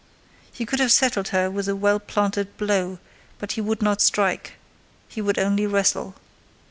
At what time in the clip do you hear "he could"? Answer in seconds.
0.51-0.79